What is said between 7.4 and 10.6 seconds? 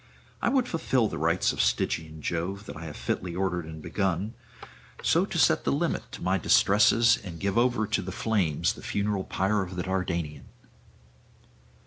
over to the flames the funeral pyre of the Dardanian.'